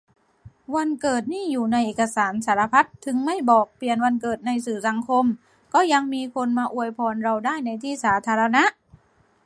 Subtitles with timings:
[0.75, 5.25] วันเกิดนี่อยู่ในเอกสารสารพัด ถึงไม่บอก-เปลี่ยนวันเกิดในสื่อสังคม
[5.73, 8.63] ก็ยังมีคนมาอวยพรเราได้ในที่สาธารณะ